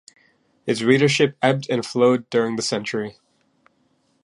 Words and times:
Its 0.65 0.81
readership 0.81 1.37
ebbed 1.43 1.69
and 1.69 1.85
flowed 1.85 2.27
during 2.31 2.55
the 2.55 2.63
century. 2.63 3.19